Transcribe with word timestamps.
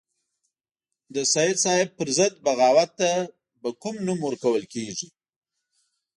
د 1.15 1.17
سید 1.33 1.55
صاحب 1.65 1.89
پر 1.97 2.07
ضد 2.17 2.33
بغاوت 2.45 2.89
ته 2.99 3.09
به 3.61 3.69
کوم 3.81 3.95
نوم 4.07 4.19
ورکول 4.23 4.63
کېږي. 4.73 5.07